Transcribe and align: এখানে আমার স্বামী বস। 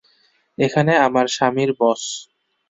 এখানে 0.57 0.93
আমার 1.05 1.25
স্বামী 1.35 1.65
বস। 1.79 2.03